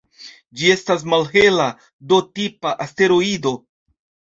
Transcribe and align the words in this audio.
Ĝi 0.61 0.71
estas 0.75 1.05
malhela 1.15 1.69
D-tipa 2.15 2.77
asteroido. 2.91 3.59